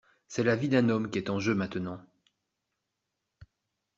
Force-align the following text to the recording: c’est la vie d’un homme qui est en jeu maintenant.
c’est 0.27 0.41
la 0.41 0.55
vie 0.55 0.67
d’un 0.67 0.89
homme 0.89 1.11
qui 1.11 1.19
est 1.19 1.29
en 1.29 1.37
jeu 1.39 1.53
maintenant. 1.53 2.01